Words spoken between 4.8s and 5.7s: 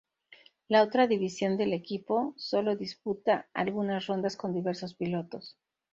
pilotos.